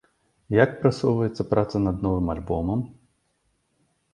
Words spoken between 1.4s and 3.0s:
праца над новым альбомам?